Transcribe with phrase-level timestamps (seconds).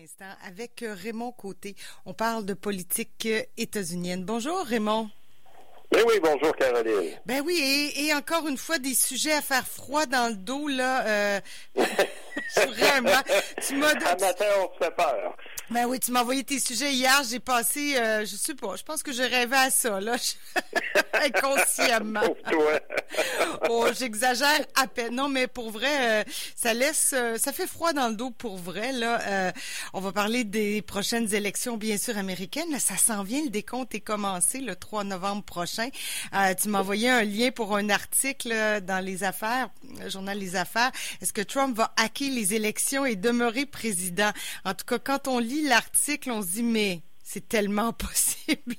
[0.00, 1.74] l'instant avec euh, Raymond Côté.
[2.06, 4.24] On parle de politique euh, états-unienne.
[4.24, 5.10] Bonjour Raymond.
[5.90, 7.18] Ben oui, bonjour Caroline.
[7.24, 11.06] Ben oui, et, encore une fois, des sujets à faire froid dans le dos, là.
[11.06, 11.40] Euh,
[12.56, 13.22] vraiment.
[13.66, 13.94] Tu m'as...
[13.94, 15.36] matin, on se fait peur.
[15.70, 17.22] Ben oui, tu m'as envoyé tes sujets hier.
[17.28, 20.16] J'ai passé, euh, je sais pas, je pense que je rêvais à ça, là,
[21.12, 22.22] inconsciemment.
[22.50, 22.80] toi.
[23.70, 25.14] oh, j'exagère à peine.
[25.14, 26.24] Non, mais pour vrai, euh,
[26.56, 29.20] ça laisse, euh, ça fait froid dans le dos pour vrai, là.
[29.26, 29.52] Euh,
[29.92, 32.70] on va parler des prochaines élections, bien sûr, américaines.
[32.70, 35.88] Là, ça s'en vient, le décompte est commencé le 3 novembre prochain.
[36.60, 39.70] tu m'as envoyé un lien pour un article dans Les Affaires,
[40.02, 40.90] le journal Les Affaires.
[41.20, 44.30] Est-ce que Trump va hacker les élections et demeurer président?
[44.64, 48.74] En tout cas, quand on lit l'article, on se dit, mais c'est tellement possible.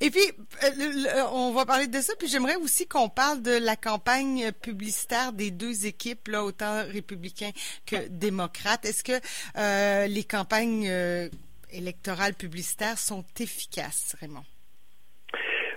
[0.00, 0.22] Et puis,
[0.62, 2.14] euh, on va parler de ça.
[2.16, 7.50] Puis j'aimerais aussi qu'on parle de la campagne publicitaire des deux équipes, là, autant républicains
[7.86, 8.84] que démocrates.
[8.84, 9.18] Est-ce que
[9.58, 11.28] euh, les campagnes euh,
[11.72, 14.44] électorales publicitaires sont efficaces, Raymond?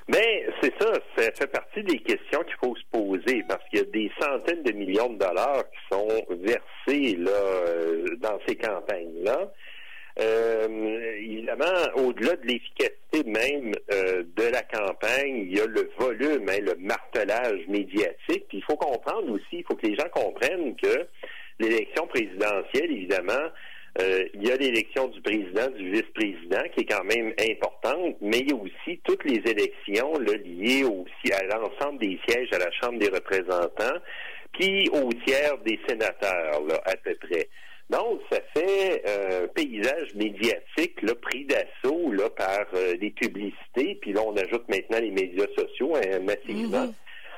[0.07, 3.81] Mais c'est ça, ça fait partie des questions qu'il faut se poser parce qu'il y
[3.81, 7.31] a des centaines de millions de dollars qui sont versés là
[8.19, 9.51] dans ces campagnes-là.
[10.17, 16.47] Euh, évidemment, au-delà de l'efficacité même euh, de la campagne, il y a le volume,
[16.49, 18.45] hein, le martelage médiatique.
[18.47, 21.07] Puis il faut comprendre aussi, il faut que les gens comprennent que
[21.59, 23.51] l'élection présidentielle, évidemment,
[24.01, 28.39] euh, il y a l'élection du président, du vice-président, qui est quand même importante, mais
[28.39, 32.59] il y a aussi toutes les élections là, liées aussi à l'ensemble des sièges à
[32.59, 33.99] la Chambre des représentants,
[34.51, 37.47] puis au tiers des sénateurs, là, à peu près.
[37.89, 44.13] Donc, ça fait euh, un paysage médiatique là, pris d'assaut par euh, les publicités, puis
[44.13, 46.87] là, on ajoute maintenant les médias sociaux hein, massivement.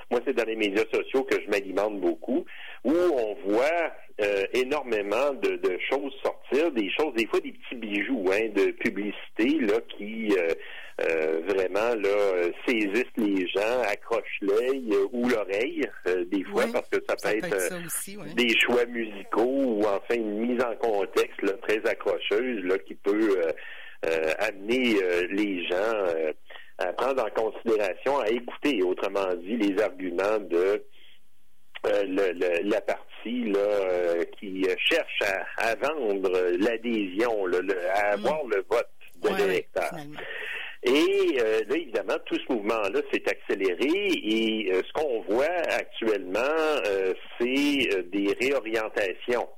[0.10, 2.46] Moi, c'est dans les médias sociaux que je m'alimente beaucoup,
[2.86, 3.92] où on voit
[4.22, 9.60] euh, énormément de, choses sortir, des choses, des fois des petits bijoux hein, de publicité
[9.60, 15.88] là, qui euh, vraiment là saisissent les gens, accrochent l'œil ou l'oreille
[16.32, 20.76] des fois parce que ça peut être, des choix musicaux ou enfin une mise en
[20.78, 23.40] contexte là, très accrocheuse là, qui peut
[24.40, 24.96] amener
[25.30, 25.94] les gens
[26.78, 30.84] à prendre en considération, à écouter, autrement dit, les arguments de
[31.84, 35.22] le, la partie là, qui cherche
[35.58, 37.46] à, vendre l'adhésion,
[37.94, 38.90] à avoir le vote
[39.24, 39.92] de l'électeur.
[40.84, 46.40] Et euh, là, évidemment, tout ce mouvement-là s'est accéléré et euh, ce qu'on voit actuellement,
[46.40, 49.50] euh, c'est des réorientations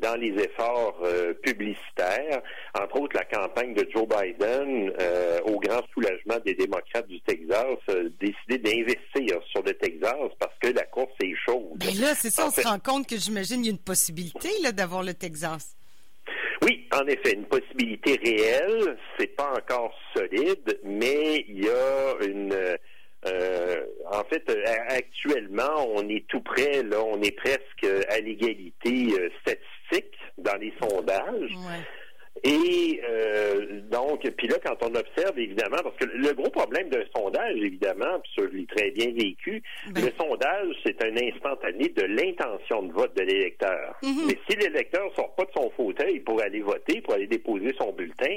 [0.00, 1.02] dans les efforts
[1.42, 2.42] publicitaires,
[2.78, 4.92] entre autres la campagne de Joe Biden,
[5.44, 7.78] au grand soulagement des démocrates du Texas,
[8.20, 11.82] décidé d'investir sur le Texas parce que la course est chaude.
[11.84, 14.48] Mais là, c'est ça, on se rend compte que j'imagine qu'il y a une possibilité
[14.62, 15.76] là, d'avoir le Texas.
[16.62, 18.96] Oui, en effet, une possibilité réelle.
[19.18, 22.54] C'est pas encore solide, mais il y a une.
[23.26, 24.50] Euh, en fait,
[24.88, 26.82] actuellement, on est tout près.
[26.82, 31.50] Là, on est presque à l'égalité euh, statistique dans les sondages.
[32.44, 37.04] Et euh, donc, puis là, quand on observe, évidemment, parce que le gros problème d'un
[37.14, 40.04] sondage, évidemment, puis ça, je l'ai très bien vécu, ben.
[40.04, 43.94] le sondage, c'est un instantané de l'intention de vote de l'électeur.
[44.02, 44.26] Mm-hmm.
[44.26, 47.92] Mais si l'électeur sort pas de son fauteuil pour aller voter, pour aller déposer son
[47.92, 48.36] bulletin,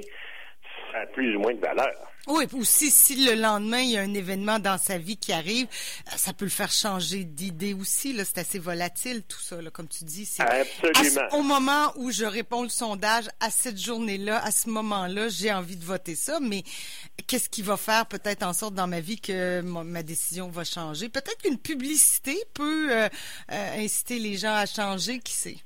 [0.96, 1.94] ça a plus ou moins de valeur.
[2.28, 5.68] Oui, aussi si le lendemain il y a un événement dans sa vie qui arrive,
[6.08, 8.14] euh, ça peut le faire changer d'idée aussi.
[8.14, 10.28] Là, c'est assez volatile tout ça, là, comme tu dis.
[10.40, 11.28] Absolument.
[11.34, 15.76] au moment où je réponds le sondage, à cette journée-là, à ce moment-là, j'ai envie
[15.76, 16.40] de voter ça.
[16.42, 16.64] Mais
[17.28, 21.10] qu'est-ce qui va faire peut-être en sorte dans ma vie que ma, décision va changer?
[21.10, 23.08] Peut-être qu'une publicité peut euh,
[23.52, 25.20] euh, inciter les gens à changer.
[25.20, 25.58] Qui sait?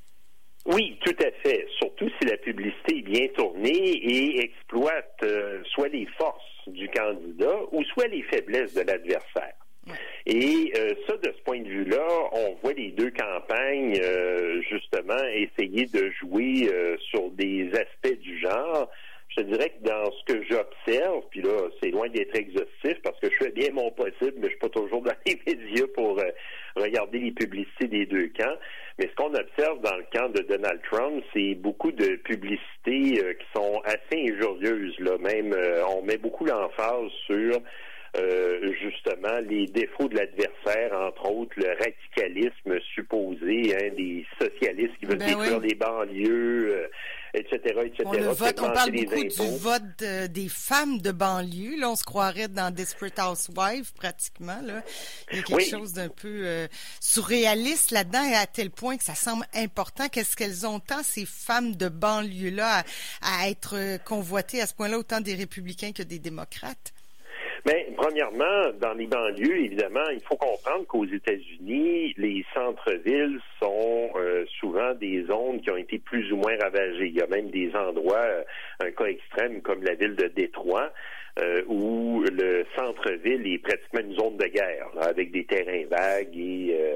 [0.66, 1.66] Oui, tout à fait.
[2.00, 7.58] Surtout si la publicité est bien tournée et exploite euh, soit les forces du candidat
[7.72, 9.54] ou soit les faiblesses de l'adversaire.
[10.26, 15.22] Et euh, ça, de ce point de vue-là, on voit les deux campagnes euh, justement
[15.34, 16.70] essayer de jouer
[17.10, 18.90] sur des aspects du genre.
[19.38, 23.30] Je dirais que dans ce que j'observe, puis là, c'est loin d'être exhaustif parce que
[23.32, 26.20] je fais bien mon possible, mais je suis pas toujours dans les médias pour
[26.76, 28.58] regarder les publicités des deux camps.
[29.00, 33.34] Mais ce qu'on observe dans le camp de Donald Trump, c'est beaucoup de publicités euh,
[33.34, 35.00] qui sont assez injurieuses.
[35.00, 35.18] Là.
[35.20, 37.62] Même, euh, on met beaucoup l'emphase sur
[38.82, 45.18] justement les défauts de l'adversaire, entre autres le radicalisme supposé hein, des socialistes qui veulent
[45.18, 46.90] ben détruire les banlieues,
[47.34, 48.04] etc., etc.
[48.06, 51.80] On, vote, on parle beaucoup du vote des femmes de banlieue.
[51.80, 54.60] Là, on se croirait dans Desperate Housewives, pratiquement.
[54.64, 54.82] Là.
[55.32, 56.68] Il y a quelque chose d'un peu euh,
[57.00, 60.08] surréaliste là-dedans et à tel point que ça semble important.
[60.10, 62.84] Qu'est-ce qu'elles ont tant, ces femmes de banlieue-là,
[63.22, 66.94] à être convoitées à ce point-là, autant des républicains que des démocrates?
[67.66, 74.46] Mais premièrement, dans les banlieues, évidemment, il faut comprendre qu'aux États-Unis, les centres-villes sont euh,
[74.60, 77.08] souvent des zones qui ont été plus ou moins ravagées.
[77.08, 78.44] Il y a même des endroits, euh,
[78.80, 80.92] un cas extrême comme la ville de Détroit,
[81.42, 86.76] euh, où le centre-ville est pratiquement une zone de guerre, avec des terrains vagues et
[86.78, 86.96] euh,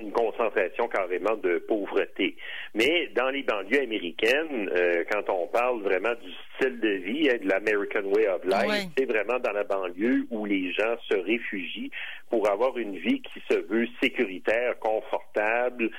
[0.00, 2.36] une concentration carrément de pauvreté.
[2.74, 7.38] Mais dans les banlieues américaines, euh, quand on parle vraiment du style de vie, hein,
[7.42, 11.90] de l'American Way of Life, c'est vraiment dans la banlieue où les gens se réfugient
[12.30, 15.90] pour avoir une vie qui se veut sécuritaire, confortable,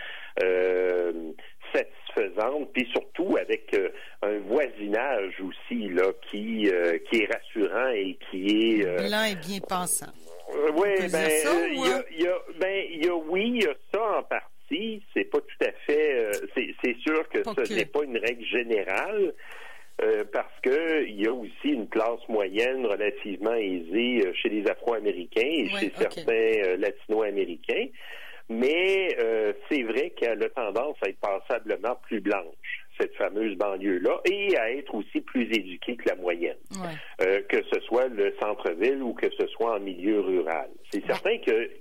[0.44, 1.32] euh,
[1.74, 3.90] satisfaisante, puis surtout avec euh,
[4.22, 6.70] un voisinage aussi là qui
[7.10, 10.12] qui est rassurant et qui est blanc et bien pensant.
[10.76, 11.30] Oui, ben,
[11.72, 15.04] il y a, ben, y a, oui, il y a ça en partie.
[15.14, 16.16] C'est pas tout à fait.
[16.16, 16.32] Euh,
[16.84, 19.34] c'est sûr que ce n'est pas une règle générale.
[20.02, 24.68] Euh, parce que il y a aussi une classe moyenne relativement aisée euh, chez les
[24.68, 27.90] Afro-Américains et chez certains Latino-Américains,
[28.50, 29.16] mais
[29.70, 32.56] c'est vrai qu'elle a tendance à être passablement plus blanche
[33.00, 36.58] cette fameuse banlieue-là et à être aussi plus éduquée que la moyenne,
[37.20, 40.70] que ce soit le centre-ville ou que ce soit en milieu rural.
[40.92, 41.72] C'est certain que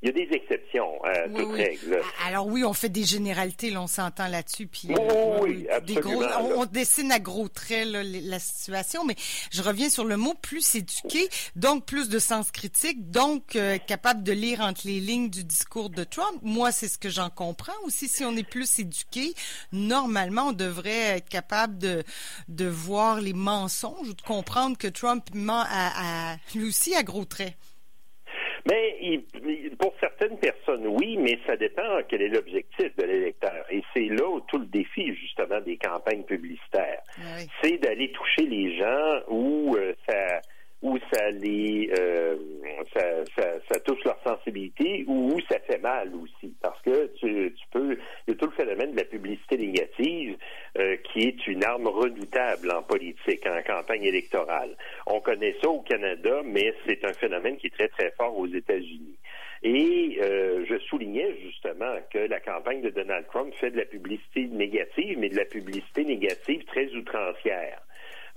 [0.00, 2.00] il y a des exceptions à toute règle.
[2.24, 4.68] Alors oui, on fait des généralités, là, on s'entend là-dessus.
[4.68, 6.20] Puis, euh, oui, absolument,
[6.56, 9.16] on, dessine à gros traits la situation, mais
[9.50, 14.22] je reviens sur le mot plus éduqué, donc plus de sens critique, donc euh, capable
[14.22, 16.38] de lire entre les lignes du discours de Trump.
[16.42, 18.06] Moi, c'est ce que j'en comprends aussi.
[18.06, 19.34] Si on est plus éduqué,
[19.72, 22.04] normalement, on devrait être capable de,
[22.46, 27.02] de voir les mensonges ou de comprendre que Trump ment à, à lui aussi à
[27.02, 27.54] gros traits.
[28.66, 29.20] Mais
[29.78, 33.64] pour certaines personnes, oui, mais ça dépend quel est l'objectif de l'électeur.
[33.70, 37.02] Et c'est là où tout le défi, justement, des campagnes publicitaires.
[37.62, 40.40] C'est d'aller toucher les gens où euh, ça
[40.80, 42.36] où ça les euh,
[42.94, 46.54] ça, ça, ça, touche leur sensibilité ou où ça fait mal aussi.
[46.62, 50.36] Parce que tu, tu peux il y a tout le phénomène de la publicité négative
[50.78, 54.76] euh, qui est une arme redoutable en politique, en campagne électorale.
[55.06, 58.46] On connaît ça au Canada, mais c'est un phénomène qui est très, très fort aux
[58.46, 59.16] États-Unis.
[59.62, 64.46] Et euh, je soulignais justement que la campagne de Donald Trump fait de la publicité
[64.46, 67.80] négative, mais de la publicité négative très outrancière.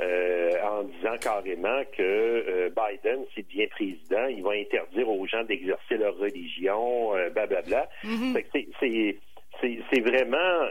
[0.02, 5.44] Euh, en disant carrément que euh, Biden, s'il devient président, il va interdire aux gens
[5.44, 7.88] d'exercer leur religion, euh, blablabla.
[8.04, 9.16] Mm-hmm.
[9.62, 10.66] C'est vraiment,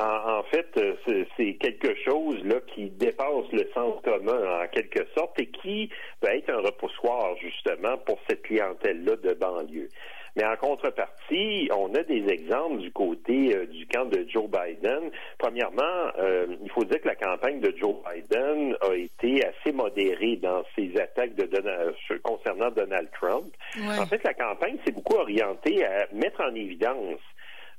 [0.00, 0.66] en, fait,
[1.36, 5.88] c'est quelque chose là qui dépasse le sens commun en quelque sorte et qui
[6.20, 9.88] va être un repoussoir justement pour cette clientèle-là de banlieue.
[10.38, 15.10] Mais en contrepartie, on a des exemples du côté euh, du camp de Joe Biden.
[15.36, 20.36] Premièrement, euh, il faut dire que la campagne de Joe Biden a été assez modérée
[20.36, 21.92] dans ses attaques de Donald,
[22.22, 23.46] concernant Donald Trump.
[23.98, 27.18] En fait, la campagne s'est beaucoup orientée à mettre en évidence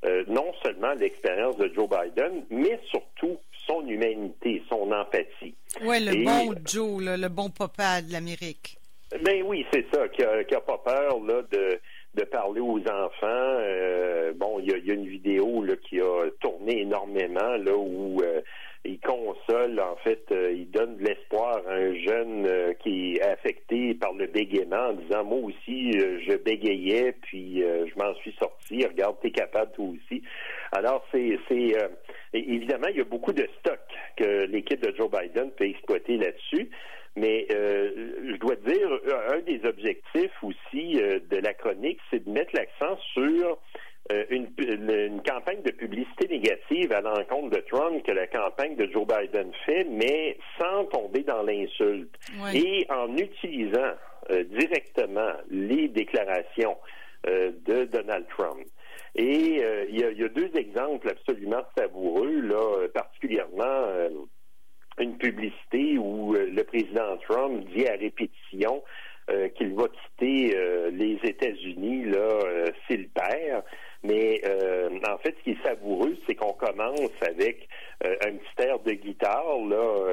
[0.03, 5.55] euh, non seulement l'expérience de Joe Biden, mais surtout son humanité, son empathie.
[5.81, 8.79] Oui, le bon Joe, le bon papa de l'Amérique.
[9.23, 11.79] Ben oui, c'est ça, qui a, qui a pas peur là de
[12.19, 13.57] de parler aux enfants.
[13.61, 18.41] Euh, bon, il y a, une vidéo là, qui a tourné énormément là où euh,
[18.83, 23.93] il console, en fait, euh, il donne de l'espoir à un jeune qui est affecté
[23.93, 28.85] par le bégaiement en disant moi aussi je bégayais puis je m'en suis sorti.
[28.85, 30.21] Regarde, t'es capable toi aussi.
[30.71, 31.73] Alors c'est c'est
[32.33, 33.79] évidemment il y a beaucoup de stock
[34.15, 36.69] que l'équipe de Joe Biden peut exploiter là-dessus.
[37.19, 37.91] Mais euh,
[38.31, 38.89] je dois dire,
[39.29, 43.57] un des objectifs aussi euh, de la chronique, c'est de mettre l'accent sur
[44.13, 44.47] euh, une,
[45.27, 49.83] campagne de publicité négative à l'encontre de Trump que la campagne de Joe Biden fait,
[49.83, 52.15] mais sans tomber dans l'insulte
[52.53, 53.93] et en utilisant
[54.29, 56.77] directement les déclarations
[57.25, 58.65] de Donald Trump.
[59.15, 63.87] Et il y, y, a deux exemples absolument savoureux, là, particulièrement
[64.99, 68.83] une publicité où euh, le président Trump dit à répétition
[69.29, 73.63] euh, qu'il va quitter euh, les États-Unis là s'il perd.
[74.03, 74.41] Mais
[75.07, 77.67] en fait, ce qui est savoureux, c'est qu'on commence avec
[78.03, 80.05] un petit air de guitare, là,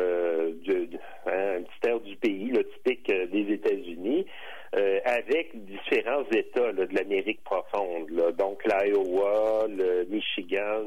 [1.27, 4.27] hein, un petit air du pays, là, typique des États-Unis.
[5.05, 10.85] avec différents États de l'Amérique profonde, donc l'Iowa, le Michigan,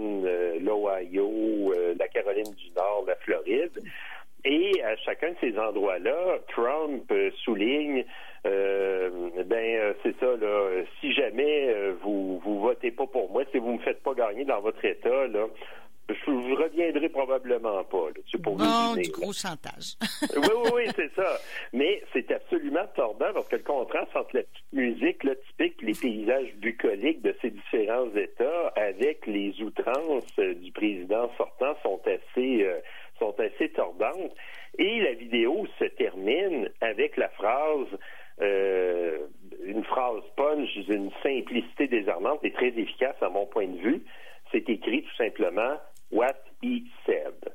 [0.61, 3.79] l'Ohio, la Caroline du Nord, la Floride.
[4.45, 7.11] Et à chacun de ces endroits-là, Trump
[7.43, 8.05] souligne
[8.45, 9.09] euh,
[9.45, 10.83] ben euh, c'est ça là.
[11.01, 14.45] Si jamais euh, vous vous votez pas pour moi, si vous me faites pas gagner
[14.45, 15.45] dans votre État là,
[16.07, 18.07] je vous reviendrai probablement pas.
[18.31, 19.95] C'est pour bon, du gros chantage.
[20.35, 21.37] oui, oui, oui, c'est ça.
[21.73, 25.93] Mais c'est absolument tordant parce que le contraste entre la petite musique là, typique, les
[25.93, 32.65] paysages bucoliques de ces différents États avec les outrances du président sortant sont assez
[33.19, 34.33] sont assez tordantes.
[34.77, 37.87] Et la vidéo se termine avec la phrase
[38.41, 39.17] euh,
[39.63, 44.03] une phrase punch d'une simplicité désarmante et très efficace à mon point de vue.
[44.51, 45.77] C'est écrit tout simplement
[46.11, 47.53] What he said.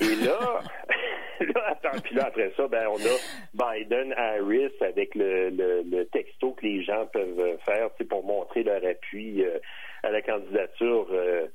[0.00, 0.38] Et là,
[1.40, 6.64] là, attends, puis là, après ça, ben, on a Biden-Harris avec le, le, texto que
[6.64, 9.58] les gens peuvent faire pour montrer leur appui euh,
[10.02, 11.46] à la candidature euh,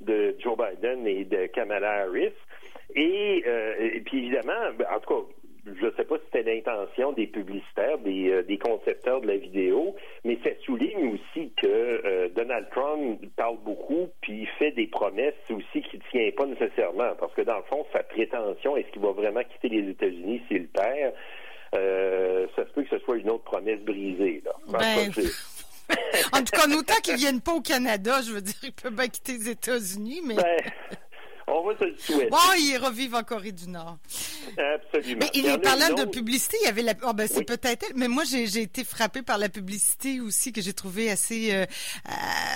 [0.00, 2.34] de Joe Biden et de Kamala Harris.
[2.94, 3.44] Et,
[3.78, 5.32] et puis évidemment, ben, en tout cas,
[5.80, 9.94] je ne sais pas si c'était l'intention des publicitaires, euh, des, concepteurs de la vidéo,
[10.24, 15.82] mais ça souligne aussi que euh, Donald Trump parle beaucoup, puis fait des promesses aussi
[15.82, 19.12] qu'il ne tient pas nécessairement, parce que dans le fond, sa prétention, est-ce qu'il va
[19.12, 21.14] vraiment quitter les États-Unis s'il perd?
[21.74, 24.42] Euh, ça se peut que ce soit une autre promesse brisée.
[24.44, 24.52] Là.
[24.68, 25.10] Ben,
[26.32, 29.08] en tout cas, autant qu'ils viennent pas au Canada, je veux dire, ils peuvent pas
[29.08, 30.34] quitter les États-Unis, mais...
[30.34, 30.56] Ben,
[31.48, 32.30] on va se le souhaiter.
[32.30, 33.98] Bon, il revive en Corée du Nord.
[34.58, 35.20] Absolument.
[35.20, 36.94] Mais il, parlant de publicité, il y avait la.
[37.04, 40.72] Oh, ben, c'est peut-être Mais moi, j'ai été frappée par la publicité aussi que j'ai
[40.72, 41.64] trouvé assez euh,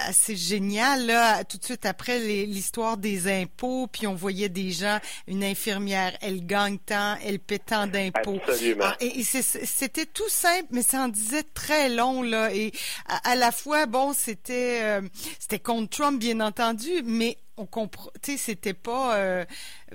[0.07, 1.07] assez géniale.
[1.07, 6.17] Là, tout de suite après l'histoire des impôts, puis on voyait des gens, une infirmière,
[6.21, 8.41] elle gagne tant, elle paie tant d'impôts.
[8.47, 8.87] Absolument.
[8.87, 12.53] Ah, et, c'était tout simple, mais ça en disait très long là.
[12.53, 12.73] Et
[13.07, 15.03] à, la fois, bon, c'était euh,
[15.39, 19.45] c'était contre Trump, bien entendu, mais on comprend, c'était pas, euh,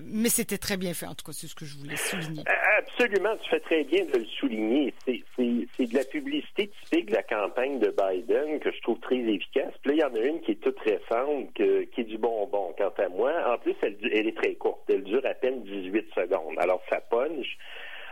[0.02, 1.08] mais c'était très bien fait.
[1.08, 2.44] En tout cas, c'est ce que je voulais souligner.
[2.78, 4.94] Absolument, tu fais très bien de le souligner.
[5.06, 9.74] C'est de la publicité typique de la campagne de Biden que je trouve très efficace.
[9.82, 12.74] Puis là, il y en a une qui est toute récente, qui est du bonbon.
[12.78, 14.82] Quant à moi, en plus, elle, elle est très courte.
[14.88, 16.56] Elle dure à peine 18 secondes.
[16.58, 17.58] Alors, ça punch.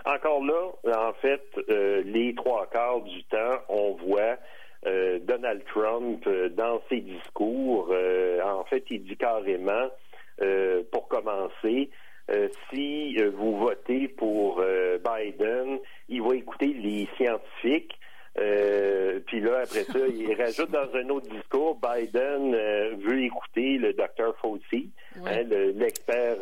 [0.05, 4.37] Encore là, en fait, euh, les trois quarts du temps, on voit
[4.85, 9.89] euh, Donald Trump, euh, dans ses discours, euh, en fait, il dit carrément,
[10.91, 11.89] pour commencer,
[12.69, 17.97] si vous votez pour Biden, il va écouter les scientifiques.
[18.35, 22.51] puis là, après ça, il rajoute dans un autre discours, Biden
[22.97, 24.89] veut écouter le docteur Fauci,
[25.23, 25.43] hein,
[25.75, 26.37] l'expert.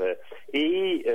[0.53, 1.05] et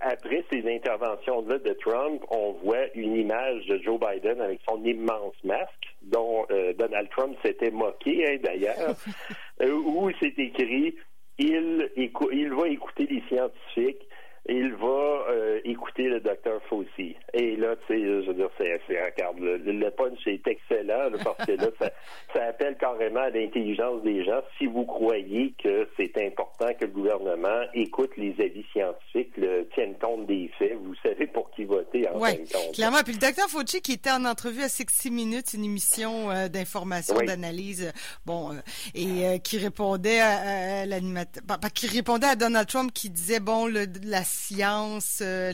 [0.00, 5.36] après ces interventions-là de Trump, on voit une image de Joe Biden avec son immense
[5.44, 8.96] masque dont euh, Donald Trump s'était moqué, hein, d'ailleurs,
[9.62, 10.94] euh, où c'est écrit
[11.38, 14.06] il, il va écouter les scientifiques
[14.46, 17.16] il va euh, écouter le docteur Fauci.
[17.32, 21.46] Et là, tu sais, je veux dire, c'est, regarde, le, le, punch est excellent parce
[21.46, 21.90] que là, ça,
[22.34, 24.42] ça appelle carrément à l'intelligence des gens.
[24.58, 29.94] Si vous croyez que c'est important que le gouvernement écoute les avis scientifiques, le, tienne
[29.98, 33.02] compte des faits, vous savez pour qui voter en ouais, Clairement.
[33.02, 37.16] Puis le docteur Fauci qui était en entrevue à 60 minutes, une émission euh, d'information,
[37.16, 37.92] d'analyse,
[38.26, 38.56] bon, euh,
[38.94, 41.42] et qui répondait à, l'animateur,
[41.74, 45.52] qui répondait à Donald Trump qui disait bon, le, la science, euh,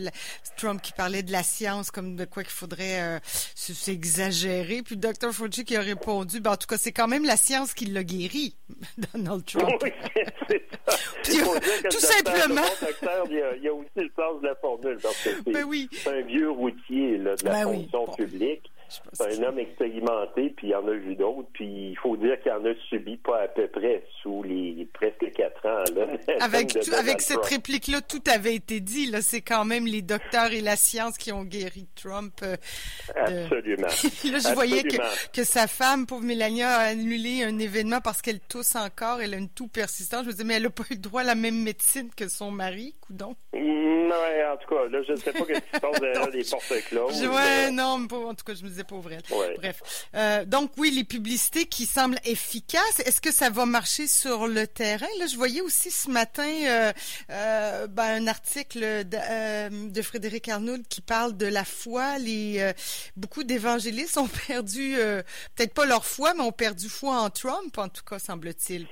[0.56, 3.18] Trump qui parlait de la science comme de quoi qu'il faudrait euh,
[3.54, 5.32] s'exagérer, puis Dr.
[5.32, 8.04] Fauci qui a répondu, ben, en tout cas, c'est quand même la science qui l'a
[8.04, 8.56] guéri,
[9.14, 9.82] Donald Trump.
[9.82, 9.92] Oui,
[10.49, 10.96] c'est ça.
[11.90, 12.62] tout simplement.
[13.30, 15.88] il, y a, aussi le sens de la formule, parce que c'est ben oui.
[16.06, 18.70] un vieux routier là, de la ben fonction publique.
[19.12, 22.40] C'est un homme expérimenté, puis il y en a vu d'autres, puis il faut dire
[22.40, 25.85] qu'il en a subi pas à peu près sous les presque quatre ans.
[25.94, 26.06] Là,
[26.40, 29.11] avec avec cette réplique-là, tout avait été dit.
[29.11, 32.35] Là, c'est quand même les docteurs et la science qui ont guéri Trump.
[32.42, 32.56] Euh,
[33.14, 33.87] Absolument.
[33.87, 34.97] là, je voyais que,
[35.32, 39.20] que sa femme, pauvre Mélania, a annulé un événement parce qu'elle tousse encore.
[39.20, 40.25] Elle a une toux persistante.
[40.25, 42.50] Je me disais, mais elle n'a pas eu droit à la même médecine que son
[42.50, 43.37] mari, coudon.
[43.62, 46.45] Non, en tout cas, là, je ne sais pas ce qui se passe derrière les
[46.45, 47.23] portes closes.
[47.26, 49.11] Ouais, non, mais en tout cas, je me disais pauvre
[49.57, 49.83] Bref.
[50.14, 53.00] Euh, donc oui, les publicités qui semblent efficaces.
[53.05, 55.07] Est-ce que ça va marcher sur le terrain?
[55.19, 56.93] Là, je voyais aussi ce matin euh,
[57.31, 62.19] euh, ben, un article de, Frédéric Arnould qui parle de la foi.
[62.19, 62.73] Les
[63.17, 64.97] beaucoup d'évangélistes ont perdu,
[65.55, 68.87] peut-être pas leur foi, mais ont perdu foi en Trump, en tout cas, semble-t-il.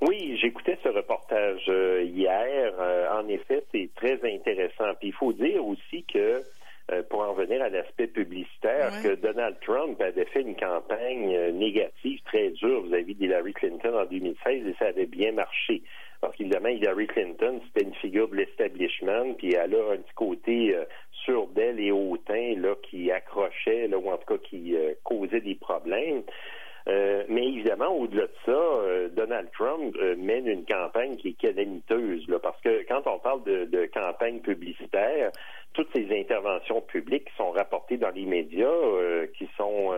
[0.00, 2.72] Oui, j'écoutais ce reportage euh, hier.
[2.80, 4.94] Euh, en effet, c'est très intéressant.
[4.98, 6.42] Puis il faut dire aussi que
[6.90, 12.18] euh, pour en venir à l'aspect publicitaire, que Donald Trump avait fait une campagne négative
[12.24, 15.82] très dure vis-à-vis d'Hillary Clinton en 2016 et ça avait bien marché.
[16.22, 20.76] Parce qu'évidemment, Hillary Clinton, c'était une figure de l'establishment, puis elle a un petit côté
[21.24, 25.54] sur d'elle et hautain là, qui accrochait, là, ou en tout cas qui causait des
[25.54, 26.22] problèmes.
[26.90, 31.40] Euh, mais évidemment, au-delà de ça, euh, Donald Trump euh, mène une campagne qui est
[31.40, 35.30] calamiteuse, là, parce que quand on parle de, campagne publicitaire,
[35.72, 38.68] toutes ces interventions publiques qui sont rapportées dans les médias,
[39.36, 39.92] qui sont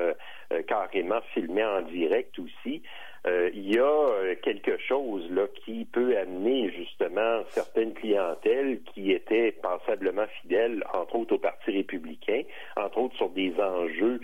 [0.66, 2.82] carrément filmées en direct aussi,
[3.26, 10.26] il y a quelque chose là qui peut amener justement certaines clientèles qui étaient passablement
[10.42, 12.42] fidèles, entre autres au Parti républicain,
[12.76, 14.20] entre autres sur des enjeux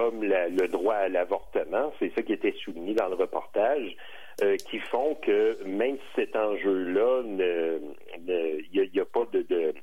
[0.00, 3.94] comme le droit à l'avortement, c'est ça qui était souligné dans le reportage,
[4.42, 9.74] euh, qui font que même si cet enjeu-là, il n'y a, pas de,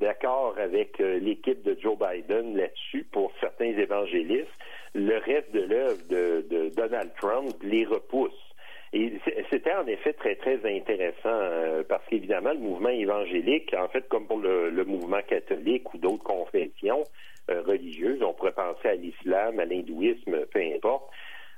[0.00, 4.48] d'accord avec euh, l'équipe de Joe Biden là-dessus pour certains évangélistes,
[4.94, 8.51] le reste de l'œuvre de Donald Trump les repousse.
[8.94, 9.14] Et
[9.50, 14.26] c'était en effet très, très intéressant euh, parce qu'évidemment, le mouvement évangélique, en fait, comme
[14.26, 17.02] pour le, mouvement catholique ou d'autres confessions
[17.50, 21.04] euh, religieuses, on pourrait penser à l'islam, à l'hindouisme, peu importe,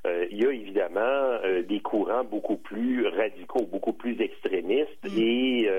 [0.06, 5.18] euh, il y a évidemment des courants beaucoup plus radicaux, beaucoup plus extrémistes mm.
[5.18, 5.70] et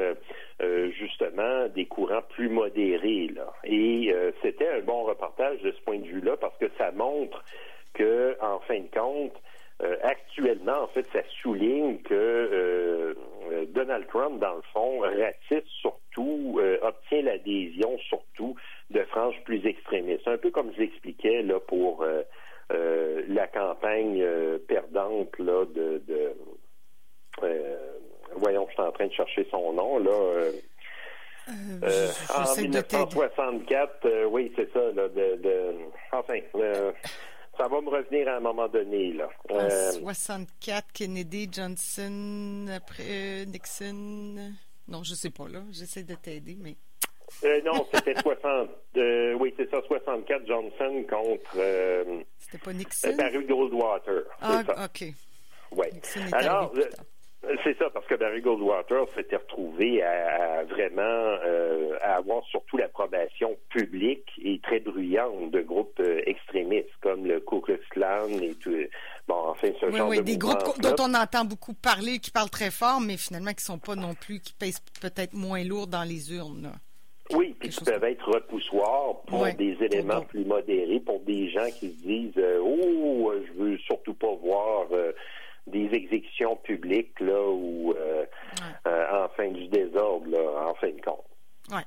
[0.98, 3.30] justement des courants plus modérés.
[3.34, 3.54] Là.
[3.64, 7.46] Et c'était un bon reportage de ce point de vue-là parce que ça montre
[7.94, 9.36] que, en fin de compte,
[9.84, 13.14] euh, actuellement, en fait, ça souligne que euh,
[13.52, 18.56] euh, Donald Trump, dans le fond, ratisse surtout, obtient l'adhésion surtout
[18.90, 20.28] de franges plus extrémistes.
[20.28, 22.06] Un peu comme je l'expliquais là pour
[22.70, 24.24] la campagne
[24.68, 26.02] perdante là de,
[28.38, 30.52] voyons, je suis en train de chercher son nom là.
[31.50, 35.76] en 1964, oui, c'est ça, là, de, de
[36.14, 36.40] enfin,
[37.58, 39.14] ça va me revenir à un moment donné.
[39.14, 39.30] Là.
[39.52, 44.54] Euh, 64, Kennedy, Johnson, après euh, Nixon.
[44.88, 45.62] Non, je sais pas, là.
[45.72, 46.76] J'essaie de t'aider, mais.
[47.44, 48.70] Euh, non, c'était 60.
[48.98, 51.56] Euh, oui, c'est ça, 64 Johnson contre.
[51.58, 53.16] Euh, c'était pas Nixon?
[53.18, 54.24] Barry Goldwater.
[54.42, 55.06] Ah, OK.
[55.72, 55.88] Oui.
[56.32, 56.74] Alors,
[57.64, 63.56] c'est ça, parce que Barry Goldwater s'était retrouvé à, vraiment euh, à avoir surtout l'approbation
[63.70, 68.76] publique et très bruyante de groupes euh, extrémistes comme le Ku Klux Klan et tout.
[69.28, 72.50] Bon, enfin, ce genre oui, de des groupes dont on entend beaucoup parler, qui parlent
[72.50, 76.04] très fort, mais finalement qui sont pas non plus, qui pèsent peut-être moins lourd dans
[76.04, 76.72] les urnes.
[77.34, 81.92] Oui, puis qui peuvent être repoussoirs pour des éléments plus modérés, pour des gens qui
[81.92, 84.86] se disent euh, Oh, je veux surtout pas voir
[85.68, 88.26] des exécutions publiques là ou euh,
[88.88, 91.26] euh, en fin du désordre là, en fin de compte.
[91.70, 91.84] Ouais.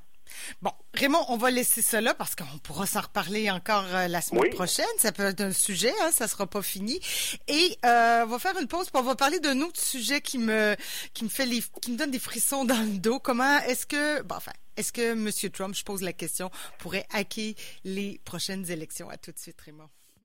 [0.61, 4.51] Bon, Raymond, on va laisser cela parce qu'on pourra s'en reparler encore euh, la semaine
[4.51, 4.85] prochaine.
[4.99, 7.01] Ça peut être un sujet, hein, ça sera pas fini.
[7.47, 10.39] Et euh, on va faire une pause pour on va parler d'un autre sujet qui
[10.39, 10.75] me
[11.15, 13.21] qui me fait les, qui me donne des frissons dans le dos.
[13.21, 15.51] Comment est-ce que, bon, enfin, est-ce que M.
[15.53, 19.09] Trump, je pose la question, pourrait hacker les prochaines élections?
[19.09, 19.89] À tout de suite, Raymond.